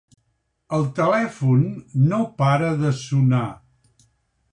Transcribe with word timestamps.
El 0.77 0.85
telèfon 0.99 1.61
no 2.13 2.21
para 2.39 2.71
de 2.81 2.93
sonar. 3.01 3.43